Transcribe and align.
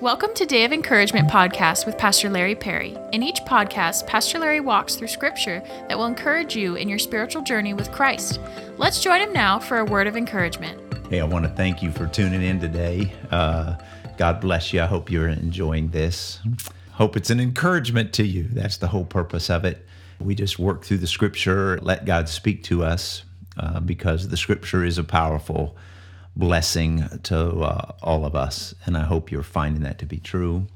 Welcome 0.00 0.32
to 0.36 0.46
Day 0.46 0.64
of 0.64 0.72
Encouragement 0.72 1.28
podcast 1.28 1.84
with 1.84 1.98
Pastor 1.98 2.30
Larry 2.30 2.54
Perry. 2.54 2.96
In 3.12 3.22
each 3.22 3.42
podcast, 3.42 4.06
Pastor 4.06 4.38
Larry 4.38 4.60
walks 4.60 4.94
through 4.94 5.08
scripture 5.08 5.62
that 5.90 5.98
will 5.98 6.06
encourage 6.06 6.56
you 6.56 6.74
in 6.76 6.88
your 6.88 6.98
spiritual 6.98 7.42
journey 7.42 7.74
with 7.74 7.92
Christ. 7.92 8.40
Let's 8.78 9.02
join 9.02 9.20
him 9.20 9.34
now 9.34 9.58
for 9.58 9.76
a 9.76 9.84
word 9.84 10.06
of 10.06 10.16
encouragement. 10.16 10.80
Hey, 11.10 11.20
I 11.20 11.24
want 11.24 11.44
to 11.44 11.50
thank 11.50 11.82
you 11.82 11.92
for 11.92 12.06
tuning 12.06 12.40
in 12.40 12.58
today. 12.58 13.12
Uh, 13.30 13.76
God 14.16 14.40
bless 14.40 14.72
you. 14.72 14.80
I 14.80 14.86
hope 14.86 15.10
you're 15.10 15.28
enjoying 15.28 15.90
this. 15.90 16.40
Hope 16.92 17.14
it's 17.14 17.28
an 17.28 17.38
encouragement 17.38 18.14
to 18.14 18.24
you. 18.24 18.44
That's 18.44 18.78
the 18.78 18.88
whole 18.88 19.04
purpose 19.04 19.50
of 19.50 19.66
it. 19.66 19.86
We 20.18 20.34
just 20.34 20.58
work 20.58 20.82
through 20.82 20.98
the 20.98 21.06
scripture, 21.06 21.78
let 21.82 22.06
God 22.06 22.30
speak 22.30 22.64
to 22.64 22.84
us 22.84 23.24
uh, 23.58 23.80
because 23.80 24.28
the 24.28 24.38
scripture 24.38 24.82
is 24.82 24.96
a 24.96 25.04
powerful 25.04 25.76
blessing 26.36 27.08
to 27.24 27.60
uh, 27.60 27.92
all 28.02 28.24
of 28.24 28.34
us. 28.34 28.74
And 28.84 28.96
I 28.96 29.04
hope 29.04 29.30
you're 29.30 29.42
finding 29.42 29.82
that 29.82 29.98
to 29.98 30.06
be 30.06 30.18
true. 30.18 30.66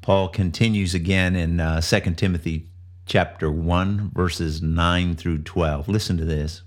Paul 0.00 0.28
continues 0.28 0.94
again 0.94 1.34
in 1.34 1.58
uh, 1.58 1.80
2 1.80 2.00
Timothy 2.14 2.66
chapter 3.06 3.50
1, 3.50 4.10
verses 4.14 4.62
9 4.62 5.16
through 5.16 5.38
12. 5.38 5.88
Listen 5.88 6.16
to 6.16 6.24
this. 6.24 6.62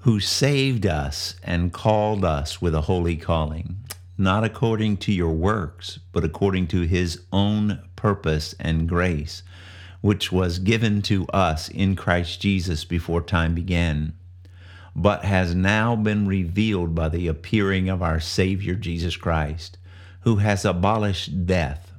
Who 0.00 0.20
saved 0.20 0.86
us 0.86 1.34
and 1.42 1.72
called 1.72 2.24
us 2.24 2.60
with 2.62 2.74
a 2.74 2.82
holy 2.82 3.16
calling, 3.16 3.76
not 4.16 4.44
according 4.44 4.98
to 4.98 5.12
your 5.12 5.32
works, 5.32 5.98
but 6.12 6.24
according 6.24 6.68
to 6.68 6.82
his 6.82 7.22
own 7.32 7.82
purpose 7.96 8.54
and 8.58 8.88
grace, 8.88 9.42
which 10.00 10.30
was 10.30 10.58
given 10.58 11.02
to 11.02 11.26
us 11.28 11.68
in 11.68 11.96
Christ 11.96 12.40
Jesus 12.40 12.84
before 12.84 13.20
time 13.20 13.54
began 13.54 14.14
but 14.98 15.26
has 15.26 15.54
now 15.54 15.94
been 15.94 16.26
revealed 16.26 16.94
by 16.94 17.06
the 17.10 17.28
appearing 17.28 17.90
of 17.90 18.02
our 18.02 18.18
Savior 18.18 18.74
Jesus 18.74 19.14
Christ, 19.14 19.76
who 20.20 20.36
has 20.36 20.64
abolished 20.64 21.44
death 21.46 21.92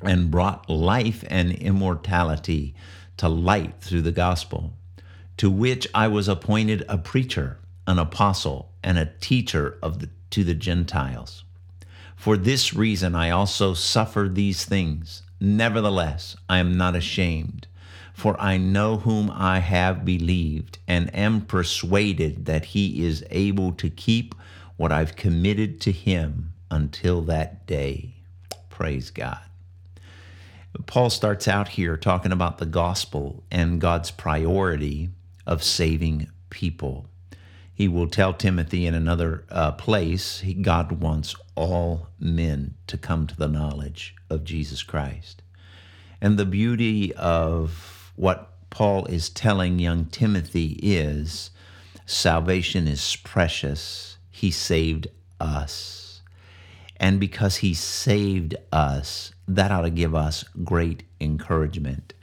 and 0.00 0.30
brought 0.30 0.70
life 0.70 1.24
and 1.26 1.50
immortality 1.50 2.76
to 3.16 3.28
light 3.28 3.74
through 3.80 4.02
the 4.02 4.12
gospel, 4.12 4.72
to 5.36 5.50
which 5.50 5.88
I 5.92 6.06
was 6.06 6.28
appointed 6.28 6.84
a 6.88 6.96
preacher, 6.96 7.58
an 7.88 7.98
apostle, 7.98 8.70
and 8.84 8.98
a 8.98 9.12
teacher 9.20 9.76
of 9.82 9.98
the, 9.98 10.08
to 10.30 10.44
the 10.44 10.54
Gentiles. 10.54 11.42
For 12.14 12.36
this 12.36 12.72
reason 12.72 13.16
I 13.16 13.30
also 13.30 13.74
suffer 13.74 14.28
these 14.30 14.64
things. 14.64 15.22
Nevertheless, 15.40 16.36
I 16.48 16.58
am 16.58 16.76
not 16.76 16.94
ashamed 16.94 17.66
for 18.14 18.40
I 18.40 18.56
know 18.56 18.98
whom 18.98 19.30
I 19.34 19.58
have 19.58 20.04
believed, 20.04 20.78
and 20.86 21.14
am 21.14 21.42
persuaded 21.42 22.46
that 22.46 22.66
he 22.66 23.04
is 23.04 23.24
able 23.30 23.72
to 23.72 23.90
keep 23.90 24.34
what 24.76 24.92
I've 24.92 25.16
committed 25.16 25.80
to 25.82 25.92
him 25.92 26.52
until 26.70 27.22
that 27.22 27.66
day. 27.66 28.14
Praise 28.68 29.10
God. 29.10 29.40
Paul 30.86 31.10
starts 31.10 31.46
out 31.46 31.68
here 31.68 31.96
talking 31.96 32.32
about 32.32 32.58
the 32.58 32.66
gospel 32.66 33.44
and 33.50 33.80
God's 33.80 34.10
priority 34.10 35.10
of 35.46 35.62
saving 35.62 36.28
people. 36.50 37.06
He 37.74 37.88
will 37.88 38.08
tell 38.08 38.32
Timothy 38.32 38.86
in 38.86 38.94
another 38.94 39.44
uh, 39.50 39.72
place, 39.72 40.42
God 40.62 41.00
wants 41.02 41.34
all 41.54 42.08
men 42.18 42.74
to 42.86 42.96
come 42.96 43.26
to 43.26 43.36
the 43.36 43.48
knowledge 43.48 44.14
of 44.30 44.44
Jesus 44.44 44.82
Christ. 44.82 45.42
And 46.20 46.38
the 46.38 46.46
beauty 46.46 47.12
of 47.14 48.01
what 48.16 48.52
Paul 48.70 49.04
is 49.06 49.28
telling 49.28 49.78
young 49.78 50.06
Timothy 50.06 50.78
is 50.82 51.50
salvation 52.06 52.88
is 52.88 53.16
precious. 53.16 54.16
He 54.30 54.50
saved 54.50 55.08
us. 55.38 56.22
And 56.96 57.20
because 57.20 57.56
he 57.56 57.74
saved 57.74 58.56
us, 58.72 59.32
that 59.46 59.70
ought 59.70 59.82
to 59.82 59.90
give 59.90 60.14
us 60.14 60.44
great 60.64 61.02
encouragement. 61.20 62.14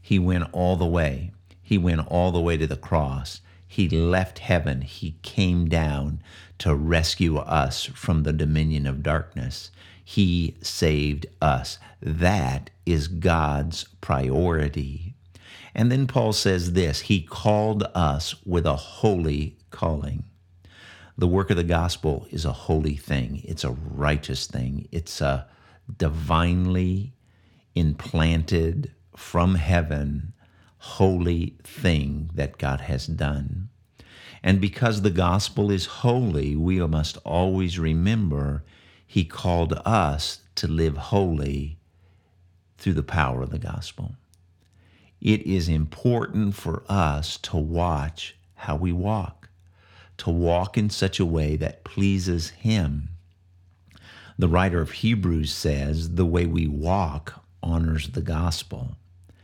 He 0.00 0.18
went 0.18 0.48
all 0.52 0.76
the 0.76 0.86
way. 0.86 1.32
He 1.62 1.76
went 1.76 2.06
all 2.06 2.30
the 2.30 2.40
way 2.40 2.56
to 2.56 2.66
the 2.66 2.76
cross. 2.76 3.40
He 3.66 3.88
left 3.88 4.38
heaven. 4.38 4.82
He 4.82 5.16
came 5.22 5.68
down 5.68 6.22
to 6.58 6.74
rescue 6.74 7.38
us 7.38 7.84
from 7.84 8.22
the 8.22 8.32
dominion 8.32 8.86
of 8.86 9.02
darkness. 9.02 9.72
He 10.04 10.56
saved 10.62 11.26
us. 11.42 11.78
That 12.00 12.70
is 12.84 13.08
God's 13.08 13.88
priority 14.00 15.15
and 15.78 15.92
then 15.92 16.06
Paul 16.06 16.32
says 16.32 16.72
this 16.72 17.02
He 17.02 17.20
called 17.20 17.84
us 17.94 18.34
with 18.46 18.64
a 18.64 18.76
holy 18.76 19.58
calling. 19.70 20.24
The 21.18 21.28
work 21.28 21.50
of 21.50 21.58
the 21.58 21.64
gospel 21.64 22.26
is 22.30 22.46
a 22.46 22.52
holy 22.52 22.96
thing, 22.96 23.42
it's 23.44 23.62
a 23.62 23.70
righteous 23.70 24.46
thing, 24.46 24.88
it's 24.90 25.20
a 25.20 25.46
divinely 25.98 27.12
implanted 27.74 28.92
from 29.14 29.56
heaven 29.56 30.32
holy 30.78 31.58
thing 31.62 32.30
that 32.34 32.56
God 32.58 32.80
has 32.82 33.06
done. 33.06 33.68
And 34.42 34.62
because 34.62 35.02
the 35.02 35.10
gospel 35.10 35.70
is 35.70 35.86
holy, 35.86 36.56
we 36.56 36.78
must 36.86 37.18
always 37.18 37.78
remember 37.78 38.64
He 39.06 39.26
called 39.26 39.74
us 39.84 40.40
to 40.54 40.66
live 40.66 40.96
holy 40.96 41.78
through 42.78 42.94
the 42.94 43.02
power 43.02 43.42
of 43.42 43.50
the 43.50 43.58
gospel 43.58 44.16
it 45.26 45.44
is 45.44 45.68
important 45.68 46.54
for 46.54 46.84
us 46.88 47.36
to 47.36 47.56
watch 47.56 48.36
how 48.54 48.76
we 48.76 48.92
walk, 48.92 49.48
to 50.16 50.30
walk 50.30 50.78
in 50.78 50.88
such 50.88 51.18
a 51.18 51.26
way 51.26 51.56
that 51.56 51.82
pleases 51.82 52.50
Him. 52.50 53.08
The 54.38 54.46
writer 54.46 54.80
of 54.80 54.92
Hebrews 54.92 55.52
says 55.52 56.14
the 56.14 56.24
way 56.24 56.46
we 56.46 56.68
walk 56.68 57.44
honors 57.60 58.10
the 58.10 58.22
gospel. 58.22 58.96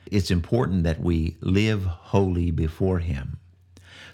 It's 0.07 0.31
important 0.31 0.85
that 0.85 1.01
we 1.01 1.37
live 1.41 1.85
holy 1.85 2.53
before 2.53 3.01
Him. 3.01 3.41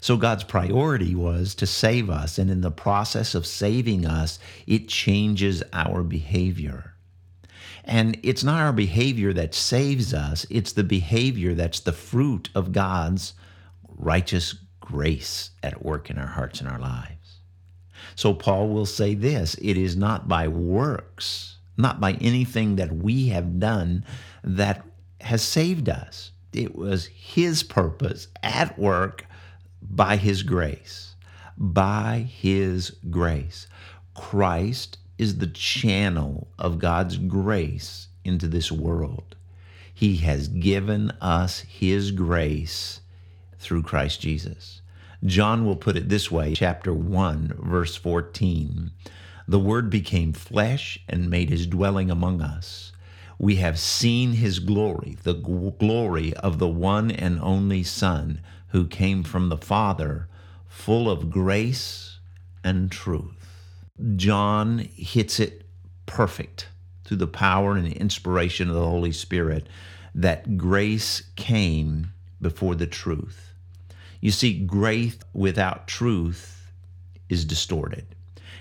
So 0.00 0.16
God's 0.16 0.44
priority 0.44 1.14
was 1.14 1.54
to 1.56 1.66
save 1.66 2.08
us, 2.08 2.38
and 2.38 2.50
in 2.50 2.62
the 2.62 2.70
process 2.70 3.34
of 3.34 3.46
saving 3.46 4.06
us, 4.06 4.38
it 4.66 4.88
changes 4.88 5.62
our 5.74 6.02
behavior. 6.02 6.94
And 7.88 8.20
it's 8.22 8.44
not 8.44 8.60
our 8.60 8.72
behavior 8.74 9.32
that 9.32 9.54
saves 9.54 10.12
us, 10.12 10.46
it's 10.50 10.72
the 10.72 10.84
behavior 10.84 11.54
that's 11.54 11.80
the 11.80 11.92
fruit 11.92 12.50
of 12.54 12.70
God's 12.70 13.32
righteous 13.88 14.54
grace 14.78 15.50
at 15.62 15.84
work 15.84 16.10
in 16.10 16.18
our 16.18 16.26
hearts 16.26 16.60
and 16.60 16.68
our 16.68 16.78
lives. 16.78 17.38
So 18.14 18.34
Paul 18.34 18.68
will 18.68 18.84
say 18.84 19.14
this 19.14 19.54
it 19.54 19.78
is 19.78 19.96
not 19.96 20.28
by 20.28 20.48
works, 20.48 21.56
not 21.78 21.98
by 21.98 22.12
anything 22.20 22.76
that 22.76 22.92
we 22.92 23.28
have 23.28 23.58
done 23.58 24.04
that 24.44 24.84
has 25.22 25.40
saved 25.40 25.88
us. 25.88 26.32
It 26.52 26.74
was 26.74 27.06
his 27.06 27.62
purpose 27.62 28.28
at 28.42 28.78
work 28.78 29.24
by 29.80 30.16
his 30.16 30.42
grace. 30.42 31.14
By 31.56 32.26
his 32.30 32.90
grace. 33.08 33.66
Christ 34.14 34.98
is 35.18 35.38
the 35.38 35.48
channel 35.48 36.48
of 36.58 36.78
God's 36.78 37.18
grace 37.18 38.08
into 38.24 38.46
this 38.46 38.70
world. 38.72 39.34
He 39.92 40.18
has 40.18 40.48
given 40.48 41.10
us 41.20 41.60
His 41.60 42.12
grace 42.12 43.00
through 43.58 43.82
Christ 43.82 44.20
Jesus. 44.20 44.80
John 45.24 45.66
will 45.66 45.76
put 45.76 45.96
it 45.96 46.08
this 46.08 46.30
way, 46.30 46.54
chapter 46.54 46.94
1, 46.94 47.58
verse 47.60 47.96
14. 47.96 48.92
The 49.48 49.58
Word 49.58 49.90
became 49.90 50.32
flesh 50.32 51.00
and 51.08 51.28
made 51.28 51.50
His 51.50 51.66
dwelling 51.66 52.10
among 52.10 52.40
us. 52.40 52.92
We 53.40 53.56
have 53.56 53.78
seen 53.78 54.34
His 54.34 54.60
glory, 54.60 55.16
the 55.24 55.34
glory 55.34 56.34
of 56.34 56.58
the 56.58 56.68
one 56.68 57.10
and 57.10 57.40
only 57.40 57.82
Son 57.82 58.40
who 58.68 58.86
came 58.86 59.24
from 59.24 59.48
the 59.48 59.56
Father, 59.56 60.28
full 60.68 61.10
of 61.10 61.30
grace 61.30 62.18
and 62.62 62.92
truth. 62.92 63.37
John 64.16 64.78
hits 64.94 65.40
it 65.40 65.64
perfect 66.06 66.68
through 67.04 67.16
the 67.18 67.26
power 67.26 67.76
and 67.76 67.86
the 67.86 67.96
inspiration 67.96 68.68
of 68.68 68.74
the 68.74 68.84
Holy 68.84 69.12
Spirit 69.12 69.66
that 70.14 70.56
grace 70.56 71.22
came 71.36 72.12
before 72.40 72.74
the 72.74 72.86
truth. 72.86 73.52
You 74.20 74.30
see, 74.30 74.64
grace 74.64 75.18
without 75.32 75.86
truth 75.86 76.72
is 77.28 77.44
distorted, 77.44 78.06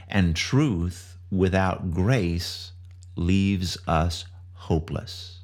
and 0.08 0.36
truth 0.36 1.18
without 1.32 1.92
grace 1.92 2.72
leaves 3.16 3.78
us 3.88 4.26
hopeless. 4.54 5.40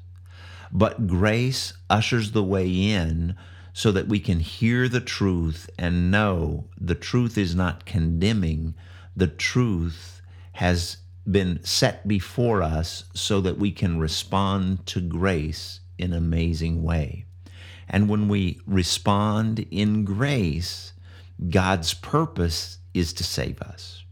But 0.72 1.06
grace 1.06 1.74
ushers 1.90 2.32
the 2.32 2.44
way 2.44 2.68
in 2.68 3.36
so 3.72 3.90
that 3.92 4.08
we 4.08 4.20
can 4.20 4.40
hear 4.40 4.88
the 4.88 5.00
truth 5.00 5.68
and 5.78 6.10
know 6.10 6.68
the 6.80 6.94
truth 6.94 7.36
is 7.36 7.54
not 7.54 7.84
condemning, 7.84 8.74
the 9.16 9.26
truth 9.26 10.20
has 10.52 10.98
been 11.30 11.62
set 11.64 12.06
before 12.06 12.62
us 12.62 13.04
so 13.14 13.40
that 13.40 13.58
we 13.58 13.72
can 13.72 13.98
respond 13.98 14.84
to 14.86 15.00
grace 15.00 15.80
in 15.98 16.12
an 16.12 16.18
amazing 16.18 16.82
way. 16.82 17.24
And 17.88 18.08
when 18.08 18.28
we 18.28 18.60
respond 18.66 19.66
in 19.70 20.04
grace, 20.04 20.92
God's 21.50 21.94
purpose 21.94 22.78
is 22.92 23.12
to 23.14 23.24
save 23.24 23.60
us. 23.62 24.04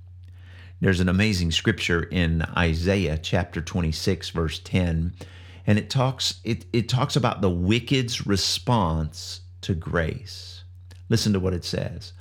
There's 0.80 1.00
an 1.00 1.08
amazing 1.08 1.52
scripture 1.52 2.02
in 2.02 2.42
Isaiah 2.56 3.16
chapter 3.16 3.60
26 3.60 4.30
verse 4.30 4.58
10 4.58 5.14
and 5.66 5.78
it 5.78 5.88
talks 5.88 6.40
it, 6.42 6.64
it 6.72 6.88
talks 6.88 7.14
about 7.14 7.40
the 7.40 7.50
wicked's 7.50 8.26
response 8.26 9.42
to 9.60 9.74
grace. 9.74 10.64
Listen 11.08 11.32
to 11.34 11.40
what 11.40 11.54
it 11.54 11.64
says. 11.64 12.12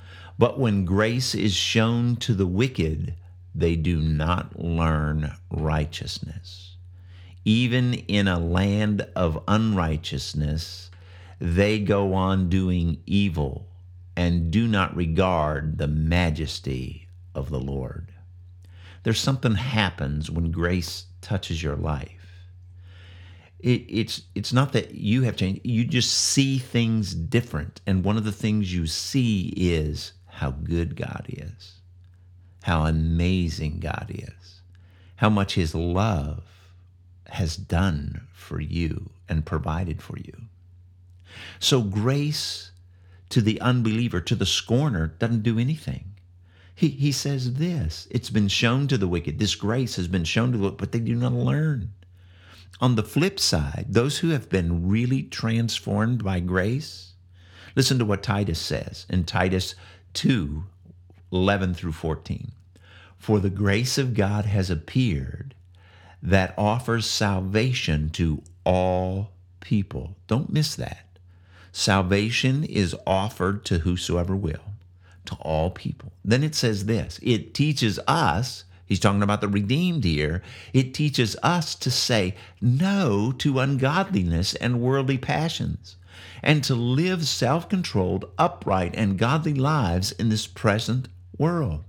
But 0.42 0.58
when 0.58 0.84
grace 0.84 1.36
is 1.36 1.54
shown 1.54 2.16
to 2.16 2.34
the 2.34 2.48
wicked, 2.48 3.14
they 3.54 3.76
do 3.76 4.00
not 4.00 4.58
learn 4.58 5.34
righteousness. 5.52 6.74
Even 7.44 7.94
in 7.94 8.26
a 8.26 8.40
land 8.40 9.06
of 9.14 9.40
unrighteousness, 9.46 10.90
they 11.38 11.78
go 11.78 12.14
on 12.14 12.48
doing 12.48 13.00
evil 13.06 13.68
and 14.16 14.50
do 14.50 14.66
not 14.66 14.96
regard 14.96 15.78
the 15.78 15.86
majesty 15.86 17.06
of 17.36 17.48
the 17.50 17.60
Lord. 17.60 18.12
There's 19.04 19.20
something 19.20 19.54
happens 19.54 20.28
when 20.28 20.50
grace 20.50 21.04
touches 21.20 21.62
your 21.62 21.76
life. 21.76 22.48
It, 23.60 23.84
it's 23.88 24.22
it's 24.34 24.52
not 24.52 24.72
that 24.72 24.92
you 24.92 25.22
have 25.22 25.36
changed. 25.36 25.60
You 25.62 25.84
just 25.84 26.12
see 26.12 26.58
things 26.58 27.14
different, 27.14 27.80
and 27.86 28.02
one 28.02 28.16
of 28.16 28.24
the 28.24 28.32
things 28.32 28.74
you 28.74 28.88
see 28.88 29.52
is 29.56 30.14
how 30.32 30.50
good 30.50 30.96
God 30.96 31.26
is, 31.28 31.74
how 32.62 32.86
amazing 32.86 33.80
God 33.80 34.10
is, 34.12 34.62
how 35.16 35.28
much 35.28 35.54
His 35.54 35.74
love 35.74 36.44
has 37.28 37.56
done 37.56 38.26
for 38.32 38.60
you 38.60 39.10
and 39.28 39.46
provided 39.46 40.02
for 40.02 40.18
you. 40.18 40.32
So 41.58 41.82
grace 41.82 42.72
to 43.30 43.40
the 43.40 43.60
unbeliever, 43.60 44.20
to 44.20 44.34
the 44.34 44.46
scorner, 44.46 45.08
doesn't 45.18 45.42
do 45.42 45.58
anything. 45.58 46.14
He, 46.74 46.88
he 46.88 47.12
says 47.12 47.54
this 47.54 48.08
it's 48.10 48.30
been 48.30 48.48
shown 48.48 48.88
to 48.88 48.98
the 48.98 49.08
wicked. 49.08 49.38
This 49.38 49.54
grace 49.54 49.96
has 49.96 50.08
been 50.08 50.24
shown 50.24 50.52
to 50.52 50.58
the 50.58 50.70
but 50.70 50.92
they 50.92 50.98
do 50.98 51.14
not 51.14 51.32
learn. 51.32 51.92
On 52.80 52.96
the 52.96 53.02
flip 53.02 53.38
side, 53.38 53.86
those 53.88 54.18
who 54.18 54.30
have 54.30 54.48
been 54.48 54.88
really 54.88 55.22
transformed 55.22 56.24
by 56.24 56.40
grace, 56.40 57.12
listen 57.76 57.98
to 57.98 58.04
what 58.04 58.22
Titus 58.22 58.58
says 58.58 59.06
in 59.08 59.24
Titus 59.24 59.74
2 60.14 60.64
11 61.32 61.74
through 61.74 61.92
14. 61.92 62.52
For 63.16 63.40
the 63.40 63.50
grace 63.50 63.98
of 63.98 64.14
God 64.14 64.44
has 64.44 64.68
appeared 64.68 65.54
that 66.22 66.54
offers 66.56 67.06
salvation 67.06 68.10
to 68.10 68.42
all 68.64 69.30
people. 69.60 70.16
Don't 70.26 70.52
miss 70.52 70.74
that. 70.76 71.06
Salvation 71.72 72.64
is 72.64 72.94
offered 73.06 73.64
to 73.64 73.78
whosoever 73.78 74.36
will, 74.36 74.74
to 75.24 75.34
all 75.36 75.70
people. 75.70 76.12
Then 76.24 76.44
it 76.44 76.54
says 76.54 76.84
this 76.84 77.18
it 77.22 77.54
teaches 77.54 77.98
us, 78.06 78.64
he's 78.84 79.00
talking 79.00 79.22
about 79.22 79.40
the 79.40 79.48
redeemed 79.48 80.04
here, 80.04 80.42
it 80.72 80.92
teaches 80.92 81.34
us 81.42 81.74
to 81.76 81.90
say 81.90 82.34
no 82.60 83.32
to 83.38 83.58
ungodliness 83.58 84.54
and 84.56 84.82
worldly 84.82 85.16
passions, 85.18 85.96
and 86.42 86.62
to 86.64 86.74
live 86.74 87.26
self 87.26 87.68
controlled, 87.68 88.30
upright, 88.38 88.94
and 88.96 89.18
godly 89.18 89.54
lives 89.54 90.12
in 90.12 90.28
this 90.28 90.46
present 90.46 91.08
world. 91.38 91.84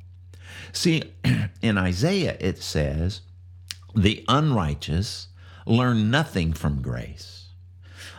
See, 0.72 1.04
in 1.62 1.78
Isaiah 1.78 2.38
it 2.40 2.62
says, 2.62 3.22
the 3.96 4.24
unrighteous 4.28 5.28
learn 5.66 6.10
nothing 6.10 6.54
from 6.54 6.82
grace 6.82 7.44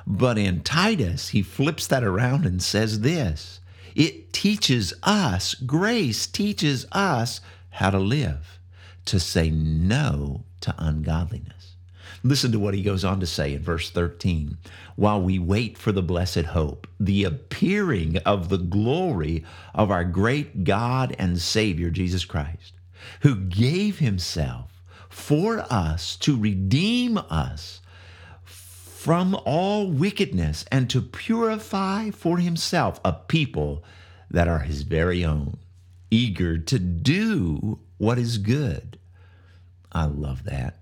but 0.07 0.37
in 0.37 0.63
Titus, 0.63 1.31
he 1.31 1.43
flips 1.43 1.87
that 1.87 2.05
around 2.05 2.45
and 2.45 2.63
says 2.63 3.01
this 3.01 3.61
it 3.95 4.33
teaches 4.33 4.93
us, 5.03 5.55
grace 5.55 6.27
teaches 6.27 6.87
us 6.93 7.41
how 7.71 7.91
to 7.91 7.99
live, 7.99 8.59
to 9.07 9.19
say 9.19 9.51
no 9.51 10.45
to 10.61 10.75
ungodliness. 10.79 11.64
Listen 12.27 12.51
to 12.53 12.59
what 12.59 12.73
he 12.73 12.83
goes 12.83 13.05
on 13.05 13.21
to 13.21 13.27
say 13.27 13.53
in 13.53 13.63
verse 13.63 13.91
13. 13.91 14.57
While 14.97 15.21
we 15.21 15.39
wait 15.39 15.77
for 15.77 15.93
the 15.93 16.03
blessed 16.03 16.47
hope, 16.47 16.87
the 16.99 17.23
appearing 17.23 18.17
of 18.19 18.49
the 18.49 18.57
glory 18.57 19.45
of 19.75 19.91
our 19.91 20.05
great 20.05 20.65
God 20.65 21.15
and 21.19 21.39
Savior, 21.39 21.91
Jesus 21.91 22.25
Christ, 22.25 22.73
who 23.21 23.37
gave 23.37 23.99
himself 23.99 24.83
for 25.11 25.67
us 25.69 26.17
to 26.17 26.35
redeem 26.35 27.19
us 27.19 27.83
from 28.45 29.35
all 29.45 29.91
wickedness 29.91 30.65
and 30.73 30.89
to 30.89 31.03
purify 31.03 32.09
for 32.09 32.39
himself 32.39 32.99
a 33.05 33.13
people 33.13 33.85
that 34.31 34.49
are 34.49 34.61
his 34.61 34.81
very 34.81 35.23
own, 35.23 35.59
eager 36.11 36.57
to 36.57 36.79
do 36.79 37.79
what 37.99 38.19
is 38.19 38.39
good. 38.39 38.99
I 39.93 40.07
love 40.07 40.45
that. 40.45 40.79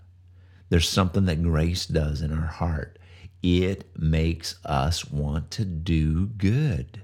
There's 0.72 0.88
something 0.88 1.26
that 1.26 1.42
grace 1.42 1.84
does 1.84 2.22
in 2.22 2.32
our 2.32 2.46
heart. 2.46 2.98
It 3.42 3.90
makes 3.94 4.54
us 4.64 5.04
want 5.04 5.50
to 5.50 5.66
do 5.66 6.28
good. 6.28 7.02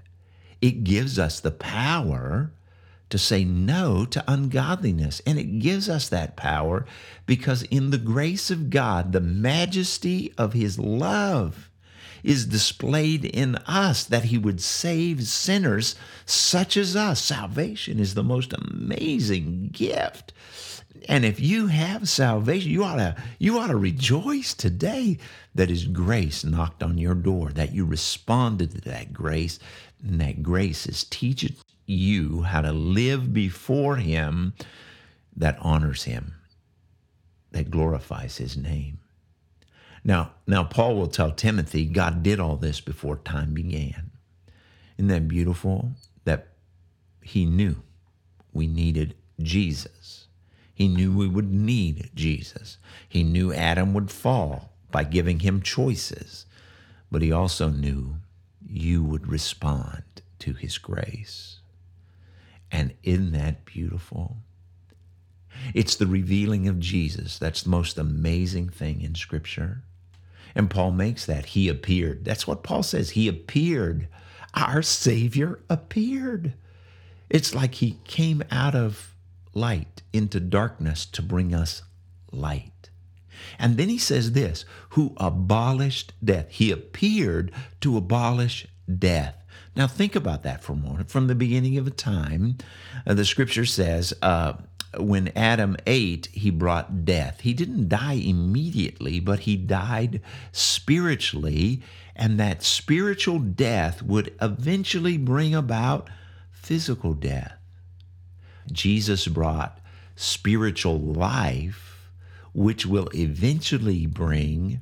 It 0.63 0.85
gives 0.85 1.19
us 1.19 1.39
the 1.39 1.51
power 1.51 2.51
to 3.11 3.19
say 3.19 3.45
no 3.45 4.07
to 4.07 4.25
ungodliness. 4.27 5.21
And 5.27 5.39
it 5.39 5.59
gives 5.59 5.87
us 5.87 6.09
that 6.09 6.35
power 6.35 6.87
because 7.27 7.63
in 7.65 7.91
the 7.91 7.99
grace 7.99 8.51
of 8.51 8.71
God, 8.71 9.13
the 9.13 9.21
majesty 9.21 10.33
of 10.39 10.55
His 10.55 10.79
love 10.79 11.71
is 12.25 12.47
displayed 12.47 13.27
in 13.27 13.57
us 13.67 14.03
that 14.03 14.25
He 14.25 14.39
would 14.39 14.63
save 14.63 15.25
sinners 15.25 15.95
such 16.25 16.79
as 16.79 16.97
us. 16.97 17.21
Salvation 17.21 18.01
is 18.01 18.15
the 18.15 18.25
most 18.25 18.55
amazing 18.55 19.69
gift. 19.73 20.33
And 21.09 21.25
if 21.25 21.41
you 21.41 21.67
have 21.67 22.09
salvation, 22.09 22.71
you 22.71 22.85
ought 22.85 22.97
to 22.97 23.17
you 23.39 23.59
ought 23.59 23.69
to 23.69 23.77
rejoice 23.77 24.55
today 24.55 25.19
that 25.55 25.69
his 25.69 25.85
grace 25.85 26.45
knocked 26.45 26.83
on 26.83 26.99
your 26.99 27.15
door, 27.15 27.51
that 27.51 27.73
you 27.73 27.85
responded 27.85 28.71
to 28.73 28.81
that 28.83 29.13
grace, 29.13 29.59
and 30.03 30.21
that 30.21 30.43
grace 30.43 30.87
is 30.87 31.05
teaching 31.05 31.55
you 31.89 32.43
how 32.43 32.61
to 32.61 32.73
live 32.73 33.33
before 33.33 33.97
Him 33.97 34.53
that 35.37 35.59
honors 35.61 36.05
Him, 36.05 36.35
that 37.51 37.71
glorifies 37.71 38.37
His 38.37 38.57
name. 38.57 39.01
Now, 40.05 40.33
now 40.47 40.65
Paul 40.65 40.97
will 40.97 41.09
tell 41.09 41.33
Timothy, 41.33 41.87
God 41.87 42.23
did 42.23 42.39
all 42.39 42.57
this 42.57 42.81
before 42.81 43.17
time 43.17 43.55
began. 43.55 44.11
Isn't 44.97 45.09
that 45.09 45.29
beautiful? 45.29 45.93
That 46.25 46.49
he 47.23 47.45
knew 47.45 47.77
we 48.53 48.67
needed 48.67 49.15
Jesus. 49.41 50.28
He 50.79 50.87
knew 50.87 51.11
we 51.11 51.27
would 51.27 51.53
need 51.53 52.13
Jesus. 52.15 52.79
He 53.09 53.25
knew 53.25 53.53
Adam 53.53 53.95
would 53.95 54.13
fall 54.13 54.71
by 54.93 55.03
giving 55.03 55.41
him 55.41 55.61
choices, 55.61 56.47
but 57.11 57.21
he 57.21 57.33
also 57.33 57.69
knew 57.69 58.19
you 58.65 59.03
would 59.03 59.27
respond 59.27 60.05
to 60.39 60.53
his 60.53 60.79
grace. 60.79 61.59
And 62.71 62.95
isn't 63.03 63.33
that 63.33 63.65
beautiful? 63.65 64.37
It's 65.75 65.97
the 65.97 66.07
revealing 66.07 66.69
of 66.69 66.79
Jesus. 66.79 67.41
That's 67.41 67.63
the 67.63 67.71
most 67.71 67.99
amazing 67.99 68.69
thing 68.69 69.01
in 69.01 69.17
Scripture. 69.17 69.83
And 70.55 70.71
Paul 70.71 70.93
makes 70.93 71.27
that. 71.27 71.47
He 71.47 71.69
appeared. 71.69 72.25
That's 72.25 72.47
what 72.47 72.63
Paul 72.63 72.85
says. 72.85 73.11
He 73.11 73.27
appeared. 73.27 74.07
Our 74.55 74.83
Savior 74.83 75.59
appeared. 75.69 76.53
It's 77.29 77.53
like 77.53 77.75
he 77.75 77.99
came 78.05 78.45
out 78.53 78.77
of 78.77 79.13
light 79.59 80.03
into 80.13 80.41
darkness 80.41 81.05
to 81.07 81.23
bring 81.23 81.55
us 81.55 81.83
light. 82.33 82.91
And 83.59 83.77
then 83.77 83.89
he 83.89 83.99
says 83.99 84.33
this 84.33 84.65
who 84.91 85.15
abolished 85.17 86.13
death. 86.25 86.47
He 86.51 86.71
appeared 86.71 87.53
to 87.81 87.97
abolish 87.97 88.67
death. 88.99 89.35
Now, 89.77 89.87
think 89.87 90.17
about 90.17 90.43
that 90.43 90.63
for 90.63 90.73
a 90.73 90.77
moment. 90.77 91.11
From 91.11 91.29
the 91.29 91.35
beginning 91.35 91.79
of 91.79 91.85
the 91.85 91.91
time, 91.93 92.59
uh, 93.07 93.15
the 93.15 93.25
scripture 93.25 93.67
says, 93.67 94.13
uh, 94.23 94.55
when 94.97 95.31
Adam 95.37 95.77
ate, 95.87 96.27
he 96.33 96.51
brought 96.51 97.05
death. 97.05 97.41
He 97.41 97.53
didn't 97.53 97.89
die 97.89 98.15
immediately, 98.15 99.21
but 99.21 99.41
he 99.41 99.57
died 99.57 100.21
spiritually, 100.51 101.83
and 102.17 102.41
that 102.41 102.63
spiritual 102.63 103.39
death 103.39 104.03
would 104.03 104.35
eventually 104.41 105.19
bring 105.19 105.55
about 105.55 106.09
physical 106.51 107.13
death. 107.13 107.58
Jesus 108.73 109.27
brought 109.27 109.81
spiritual 110.17 110.99
life, 110.99 112.11
which 112.53 112.87
will 112.87 113.09
eventually 113.15 114.07
bring 114.07 114.81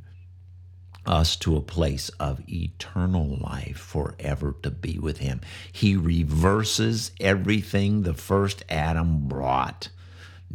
us 1.04 1.36
to 1.36 1.56
a 1.56 1.60
place 1.60 2.08
of 2.20 2.42
eternal 2.48 3.38
life 3.38 3.76
forever 3.76 4.56
to 4.62 4.70
be 4.70 4.98
with 4.98 5.18
Him. 5.18 5.40
He 5.70 5.96
reverses 5.96 7.12
everything 7.20 8.02
the 8.02 8.14
first 8.14 8.64
Adam 8.68 9.28
brought. 9.28 9.88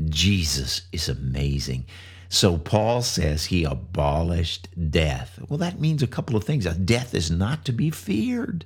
Jesus 0.10 0.82
is 0.92 1.08
amazing. 1.08 1.86
So 2.30 2.58
Paul 2.58 3.02
says 3.02 3.46
he 3.46 3.66
abolished 3.66 4.70
death. 4.90 5.38
Well, 5.50 5.58
that 5.58 5.82
means 5.82 6.02
a 6.02 6.08
couple 6.08 6.38
of 6.38 6.46
things. 6.46 6.64
Death 6.66 7.14
is 7.14 7.30
not 7.30 7.66
to 7.66 7.74
be 7.74 7.90
feared. 7.90 8.64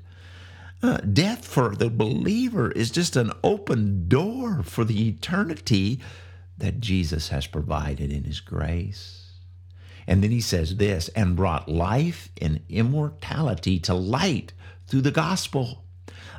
Uh, 0.85 0.97
death 0.97 1.47
for 1.47 1.75
the 1.75 1.89
believer 1.89 2.71
is 2.73 2.91
just 2.91 3.15
an 3.15 3.31
open 3.43 4.07
door 4.07 4.61
for 4.61 4.85
the 4.85 5.07
eternity 5.07 5.99
that 6.59 6.79
Jesus 6.79 7.29
has 7.29 7.47
provided 7.47 8.11
in 8.11 8.23
his 8.23 8.39
grace. 8.39 9.31
And 10.05 10.21
then 10.21 10.29
he 10.29 10.41
says 10.41 10.75
this, 10.75 11.07
and 11.15 11.35
brought 11.35 11.67
life 11.67 12.29
and 12.39 12.61
immortality 12.69 13.79
to 13.79 13.95
light 13.95 14.53
through 14.85 15.01
the 15.01 15.09
gospel. 15.09 15.83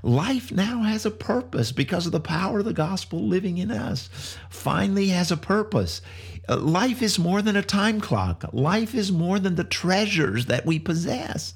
Life 0.04 0.52
now 0.52 0.84
has 0.84 1.04
a 1.04 1.10
purpose 1.10 1.72
because 1.72 2.06
of 2.06 2.12
the 2.12 2.20
power 2.20 2.60
of 2.60 2.66
the 2.66 2.72
gospel 2.72 3.26
living 3.26 3.58
in 3.58 3.72
us. 3.72 4.08
Finally, 4.48 5.08
has 5.08 5.32
a 5.32 5.36
purpose. 5.36 6.02
Uh, 6.48 6.58
life 6.58 7.02
is 7.02 7.18
more 7.18 7.42
than 7.42 7.56
a 7.56 7.62
time 7.62 8.00
clock. 8.00 8.44
Life 8.52 8.94
is 8.94 9.10
more 9.10 9.40
than 9.40 9.56
the 9.56 9.64
treasures 9.64 10.46
that 10.46 10.64
we 10.64 10.78
possess. 10.78 11.52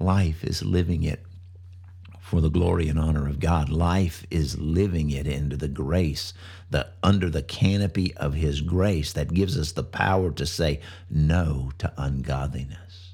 Life 0.00 0.42
is 0.42 0.62
living 0.62 1.02
it 1.02 1.22
for 2.24 2.40
the 2.40 2.48
glory 2.48 2.88
and 2.88 2.98
honor 2.98 3.28
of 3.28 3.38
God. 3.38 3.68
Life 3.68 4.26
is 4.30 4.58
living 4.58 5.10
it 5.10 5.26
into 5.26 5.58
the 5.58 5.68
grace, 5.68 6.32
the 6.70 6.88
under 7.02 7.28
the 7.28 7.42
canopy 7.42 8.16
of 8.16 8.32
his 8.32 8.62
grace 8.62 9.12
that 9.12 9.34
gives 9.34 9.58
us 9.58 9.72
the 9.72 9.82
power 9.82 10.30
to 10.30 10.46
say 10.46 10.80
no 11.10 11.70
to 11.76 11.92
ungodliness. 11.98 13.12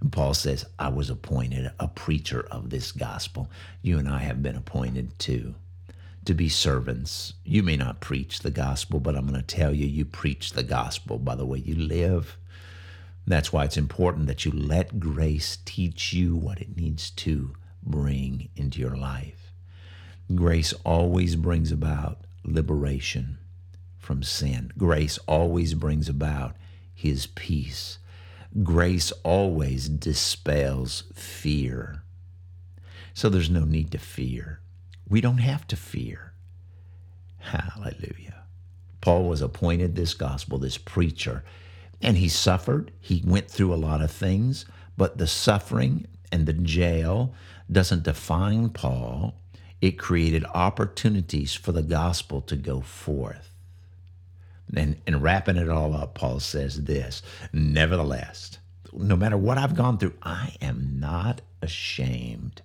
And 0.00 0.12
Paul 0.12 0.32
says, 0.32 0.64
I 0.78 0.90
was 0.90 1.10
appointed 1.10 1.72
a 1.80 1.88
preacher 1.88 2.46
of 2.52 2.70
this 2.70 2.92
gospel. 2.92 3.50
You 3.82 3.98
and 3.98 4.08
I 4.08 4.18
have 4.20 4.44
been 4.44 4.54
appointed 4.54 5.18
too 5.18 5.56
to 6.24 6.34
be 6.34 6.48
servants. 6.48 7.34
You 7.42 7.64
may 7.64 7.76
not 7.76 8.00
preach 8.00 8.40
the 8.40 8.52
gospel, 8.52 9.00
but 9.00 9.16
I'm 9.16 9.26
going 9.26 9.42
to 9.42 9.56
tell 9.56 9.74
you, 9.74 9.86
you 9.86 10.04
preach 10.04 10.52
the 10.52 10.62
gospel 10.62 11.18
by 11.18 11.34
the 11.34 11.44
way 11.44 11.58
you 11.58 11.74
live. 11.74 12.36
That's 13.26 13.52
why 13.52 13.64
it's 13.64 13.76
important 13.76 14.28
that 14.28 14.44
you 14.44 14.52
let 14.52 15.00
grace 15.00 15.58
teach 15.64 16.12
you 16.12 16.36
what 16.36 16.60
it 16.60 16.76
needs 16.76 17.10
to 17.10 17.56
bring 17.84 18.48
into 18.56 18.80
your 18.80 18.96
life. 18.96 19.52
Grace 20.34 20.72
always 20.84 21.36
brings 21.36 21.70
about 21.70 22.24
liberation 22.44 23.38
from 23.98 24.22
sin. 24.22 24.72
Grace 24.78 25.18
always 25.26 25.74
brings 25.74 26.08
about 26.08 26.56
His 26.94 27.26
peace. 27.26 27.98
Grace 28.62 29.10
always 29.22 29.88
dispels 29.88 31.04
fear. 31.14 32.02
So 33.12 33.28
there's 33.28 33.50
no 33.50 33.64
need 33.64 33.90
to 33.92 33.98
fear. 33.98 34.60
We 35.08 35.20
don't 35.20 35.38
have 35.38 35.66
to 35.68 35.76
fear. 35.76 36.32
Hallelujah. 37.38 38.44
Paul 39.00 39.24
was 39.24 39.42
appointed 39.42 39.94
this 39.94 40.14
gospel, 40.14 40.58
this 40.58 40.78
preacher, 40.78 41.44
and 42.00 42.16
he 42.16 42.28
suffered. 42.28 42.90
He 43.00 43.22
went 43.24 43.50
through 43.50 43.74
a 43.74 43.76
lot 43.76 44.00
of 44.00 44.10
things, 44.10 44.64
but 44.96 45.18
the 45.18 45.26
suffering 45.26 46.06
and 46.34 46.44
the 46.46 46.52
jail 46.52 47.32
doesn't 47.72 48.02
define 48.02 48.68
Paul. 48.68 49.34
It 49.80 49.98
created 49.98 50.44
opportunities 50.54 51.54
for 51.54 51.72
the 51.72 51.82
gospel 51.82 52.42
to 52.42 52.56
go 52.56 52.80
forth. 52.80 53.50
And, 54.76 54.96
and 55.06 55.22
wrapping 55.22 55.56
it 55.56 55.68
all 55.68 55.94
up, 55.94 56.14
Paul 56.14 56.40
says 56.40 56.84
this 56.84 57.22
Nevertheless, 57.52 58.58
no 58.92 59.16
matter 59.16 59.36
what 59.36 59.58
I've 59.58 59.76
gone 59.76 59.98
through, 59.98 60.14
I 60.22 60.56
am 60.60 60.98
not 61.00 61.40
ashamed 61.62 62.62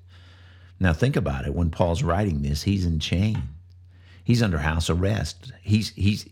now 0.80 0.94
think 0.94 1.16
about 1.16 1.46
it. 1.46 1.54
When 1.54 1.70
Paul's 1.70 2.04
writing 2.04 2.42
this, 2.42 2.64
he's 2.64 2.86
in 2.86 3.00
chain. 3.00 3.50
He's 4.24 4.42
under 4.42 4.60
house 4.60 4.90
arrest. 4.90 5.52
He's 5.62 5.90
he's 5.90 6.28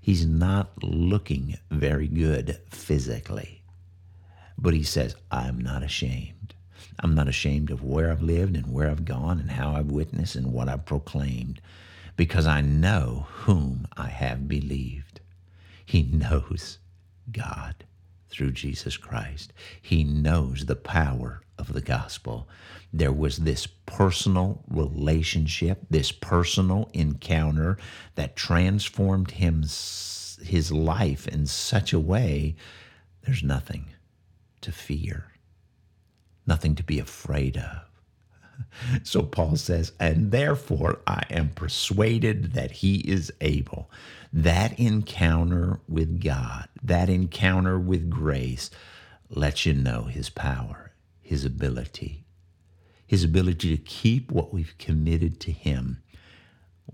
he's 0.00 0.24
not 0.24 0.82
looking 0.82 1.58
very 1.70 2.06
good 2.06 2.60
physically. 2.70 3.62
But 4.56 4.74
he 4.74 4.82
says, 4.82 5.16
I'm 5.30 5.58
not 5.58 5.82
ashamed. 5.82 6.37
I'm 7.00 7.14
not 7.14 7.28
ashamed 7.28 7.70
of 7.70 7.82
where 7.82 8.10
I've 8.10 8.22
lived 8.22 8.56
and 8.56 8.72
where 8.72 8.90
I've 8.90 9.04
gone 9.04 9.38
and 9.38 9.50
how 9.50 9.72
I've 9.72 9.90
witnessed 9.90 10.36
and 10.36 10.52
what 10.52 10.68
I've 10.68 10.84
proclaimed 10.84 11.60
because 12.16 12.46
I 12.46 12.60
know 12.60 13.26
whom 13.30 13.86
I 13.96 14.08
have 14.08 14.48
believed. 14.48 15.20
He 15.84 16.02
knows 16.02 16.78
God 17.30 17.84
through 18.28 18.52
Jesus 18.52 18.96
Christ. 18.96 19.52
He 19.80 20.04
knows 20.04 20.66
the 20.66 20.76
power 20.76 21.42
of 21.58 21.72
the 21.72 21.80
gospel. 21.80 22.48
There 22.92 23.12
was 23.12 23.38
this 23.38 23.66
personal 23.66 24.62
relationship, 24.68 25.80
this 25.90 26.12
personal 26.12 26.90
encounter 26.92 27.78
that 28.14 28.36
transformed 28.36 29.32
him 29.32 29.62
his 29.62 30.70
life 30.72 31.26
in 31.26 31.46
such 31.46 31.92
a 31.92 32.00
way 32.00 32.54
there's 33.22 33.42
nothing 33.42 33.86
to 34.62 34.72
fear, 34.72 35.32
nothing 36.48 36.74
to 36.74 36.82
be 36.82 36.98
afraid 36.98 37.56
of. 37.56 37.82
So 39.04 39.22
Paul 39.22 39.56
says, 39.56 39.92
and 40.00 40.30
therefore 40.32 41.00
I 41.06 41.22
am 41.30 41.50
persuaded 41.50 42.52
that 42.54 42.70
he 42.72 42.96
is 42.96 43.32
able. 43.40 43.90
That 44.32 44.78
encounter 44.78 45.80
with 45.88 46.20
God, 46.22 46.68
that 46.82 47.08
encounter 47.08 47.78
with 47.78 48.10
grace, 48.10 48.70
lets 49.30 49.64
you 49.64 49.74
know 49.74 50.04
his 50.04 50.28
power, 50.30 50.92
his 51.22 51.44
ability, 51.44 52.24
his 53.06 53.24
ability 53.24 53.76
to 53.76 53.82
keep 53.82 54.30
what 54.30 54.52
we've 54.52 54.76
committed 54.78 55.40
to 55.40 55.52
him. 55.52 56.02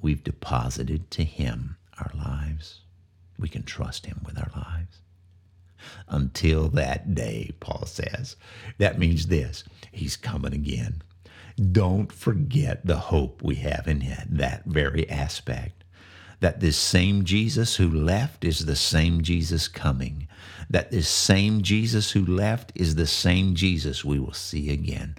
We've 0.00 0.22
deposited 0.22 1.10
to 1.12 1.24
him 1.24 1.76
our 1.98 2.10
lives. 2.14 2.80
We 3.38 3.48
can 3.48 3.62
trust 3.62 4.06
him 4.06 4.20
with 4.24 4.38
our 4.38 4.50
lives. 4.54 4.98
Until 6.14 6.68
that 6.68 7.12
day, 7.12 7.50
Paul 7.58 7.86
says. 7.86 8.36
That 8.78 9.00
means 9.00 9.26
this 9.26 9.64
He's 9.90 10.16
coming 10.16 10.54
again. 10.54 11.02
Don't 11.72 12.12
forget 12.12 12.86
the 12.86 12.96
hope 12.96 13.42
we 13.42 13.56
have 13.56 13.88
in 13.88 14.06
that 14.28 14.64
very 14.64 15.10
aspect. 15.10 15.82
That 16.38 16.60
this 16.60 16.76
same 16.76 17.24
Jesus 17.24 17.76
who 17.76 17.90
left 17.90 18.44
is 18.44 18.64
the 18.64 18.76
same 18.76 19.22
Jesus 19.22 19.66
coming. 19.66 20.28
That 20.70 20.92
this 20.92 21.08
same 21.08 21.62
Jesus 21.62 22.12
who 22.12 22.24
left 22.24 22.70
is 22.76 22.94
the 22.94 23.08
same 23.08 23.56
Jesus 23.56 24.04
we 24.04 24.20
will 24.20 24.32
see 24.32 24.70
again. 24.70 25.16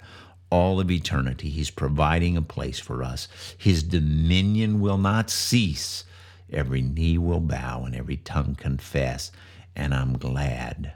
All 0.48 0.80
of 0.80 0.90
eternity, 0.90 1.50
He's 1.50 1.70
providing 1.70 2.38
a 2.38 2.42
place 2.42 2.78
for 2.78 3.02
us. 3.02 3.28
His 3.58 3.82
dominion 3.82 4.80
will 4.80 4.98
not 4.98 5.28
cease. 5.28 6.04
Every 6.50 6.80
knee 6.80 7.18
will 7.18 7.40
bow 7.40 7.84
and 7.84 7.94
every 7.94 8.16
tongue 8.16 8.54
confess. 8.54 9.30
And 9.76 9.92
I'm 9.92 10.16
glad 10.16 10.94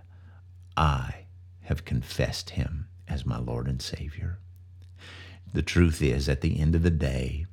I 0.76 1.26
have 1.60 1.84
confessed 1.84 2.50
Him 2.50 2.88
as 3.06 3.26
my 3.26 3.38
Lord 3.38 3.68
and 3.68 3.80
Savior. 3.80 4.38
The 5.52 5.62
truth 5.62 6.00
is, 6.00 6.28
at 6.28 6.40
the 6.40 6.58
end 6.58 6.74
of 6.74 6.82
the 6.82 6.90
day, 6.90 7.46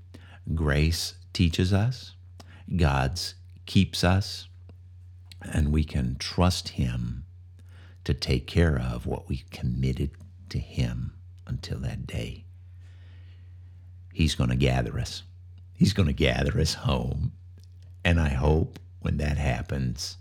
grace 0.55 1.15
teaches 1.33 1.73
us, 1.73 2.13
God's 2.75 3.35
keeps 3.65 4.03
us, 4.03 4.47
and 5.41 5.71
we 5.71 5.83
can 5.83 6.15
trust 6.15 6.69
Him 6.69 7.25
to 8.05 8.13
take 8.13 8.47
care 8.47 8.79
of 8.79 9.05
what 9.05 9.27
we 9.27 9.43
committed 9.51 10.11
to 10.49 10.59
Him 10.59 11.13
until 11.45 11.79
that 11.79 12.07
day. 12.07 12.45
He's 14.13 14.35
going 14.35 14.49
to 14.49 14.55
gather 14.55 14.97
us. 14.97 15.23
He's 15.73 15.93
going 15.93 16.07
to 16.07 16.13
gather 16.13 16.59
us 16.59 16.73
home. 16.73 17.33
And 18.05 18.19
I 18.19 18.29
hope 18.29 18.79
when 19.01 19.17
that 19.17 19.37
happens, 19.37 20.17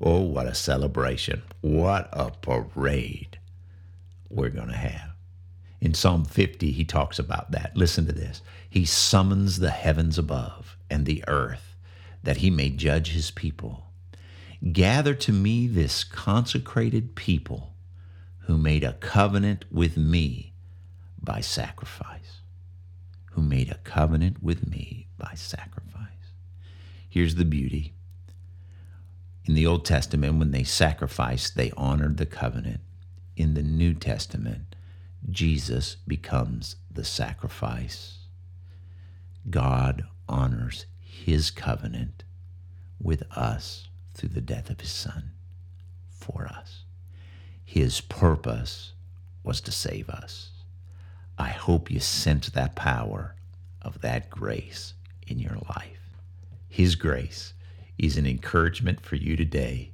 oh, 0.00 0.20
what 0.20 0.46
a 0.46 0.54
celebration. 0.54 1.42
What 1.60 2.08
a 2.12 2.30
parade 2.30 3.38
we're 4.28 4.50
going 4.50 4.68
to 4.68 4.76
have. 4.76 5.12
In 5.80 5.94
Psalm 5.94 6.24
50, 6.24 6.72
he 6.72 6.84
talks 6.84 7.18
about 7.18 7.52
that. 7.52 7.76
Listen 7.76 8.06
to 8.06 8.12
this. 8.12 8.42
He 8.68 8.84
summons 8.84 9.58
the 9.58 9.70
heavens 9.70 10.18
above 10.18 10.76
and 10.90 11.06
the 11.06 11.24
earth 11.28 11.76
that 12.22 12.38
he 12.38 12.50
may 12.50 12.70
judge 12.70 13.12
his 13.12 13.30
people. 13.30 13.84
Gather 14.72 15.14
to 15.14 15.32
me 15.32 15.68
this 15.68 16.02
consecrated 16.02 17.14
people 17.14 17.74
who 18.40 18.58
made 18.58 18.82
a 18.82 18.94
covenant 18.94 19.64
with 19.70 19.96
me 19.96 20.52
by 21.22 21.40
sacrifice. 21.40 22.40
Who 23.32 23.42
made 23.42 23.70
a 23.70 23.78
covenant 23.84 24.42
with 24.42 24.66
me 24.66 25.06
by 25.16 25.34
sacrifice. 25.34 26.32
Here's 27.08 27.36
the 27.36 27.44
beauty. 27.44 27.94
In 29.48 29.54
the 29.54 29.66
Old 29.66 29.86
Testament, 29.86 30.38
when 30.38 30.50
they 30.50 30.62
sacrificed, 30.62 31.56
they 31.56 31.72
honored 31.74 32.18
the 32.18 32.26
covenant. 32.26 32.80
In 33.34 33.54
the 33.54 33.62
New 33.62 33.94
Testament, 33.94 34.76
Jesus 35.30 35.96
becomes 36.06 36.76
the 36.92 37.02
sacrifice. 37.02 38.18
God 39.48 40.04
honors 40.28 40.84
his 41.00 41.50
covenant 41.50 42.24
with 43.00 43.22
us 43.34 43.88
through 44.12 44.28
the 44.28 44.42
death 44.42 44.68
of 44.68 44.82
his 44.82 44.90
son 44.90 45.30
for 46.10 46.46
us. 46.46 46.84
His 47.64 48.02
purpose 48.02 48.92
was 49.42 49.62
to 49.62 49.72
save 49.72 50.10
us. 50.10 50.50
I 51.38 51.48
hope 51.48 51.90
you 51.90 52.00
sense 52.00 52.50
that 52.50 52.76
power 52.76 53.34
of 53.80 54.02
that 54.02 54.28
grace 54.28 54.92
in 55.26 55.38
your 55.38 55.56
life. 55.70 56.16
His 56.68 56.96
grace 56.96 57.54
is 57.98 58.16
an 58.16 58.26
encouragement 58.26 59.00
for 59.00 59.16
you 59.16 59.36
today. 59.36 59.92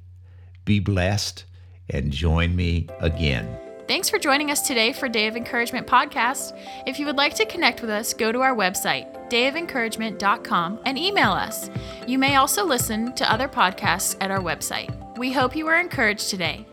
Be 0.63 0.79
blessed 0.79 1.45
and 1.89 2.11
join 2.11 2.55
me 2.55 2.87
again 2.99 3.59
Thanks 3.87 4.09
for 4.09 4.17
joining 4.17 4.49
us 4.49 4.61
today 4.61 4.93
for 4.93 5.07
Day 5.07 5.27
of 5.27 5.35
Encouragement 5.35 5.85
podcast. 5.85 6.59
If 6.87 6.97
you 6.97 7.05
would 7.05 7.17
like 7.17 7.35
to 7.35 7.45
connect 7.45 7.81
with 7.81 7.91
us, 7.91 8.15
go 8.15 8.31
to 8.31 8.41
our 8.41 8.55
website, 8.55 9.29
dayofencouragement.com, 9.29 10.79
and 10.85 10.97
email 10.97 11.29
us. 11.29 11.69
You 12.07 12.17
may 12.17 12.35
also 12.37 12.65
listen 12.65 13.13
to 13.13 13.31
other 13.31 13.47
podcasts 13.47 14.17
at 14.21 14.31
our 14.31 14.39
website. 14.39 15.17
We 15.19 15.31
hope 15.31 15.55
you 15.55 15.65
were 15.65 15.75
encouraged 15.75 16.31
today. 16.31 16.65